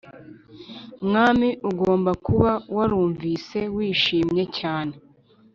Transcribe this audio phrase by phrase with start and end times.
[1.05, 1.49] mwami.
[1.69, 4.93] ugomba kuba warumvise wishimye cyane,